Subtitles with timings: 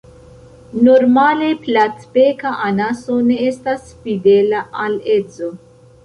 [0.85, 5.51] Normale Platbeka anaso ne estas fidela al edzo.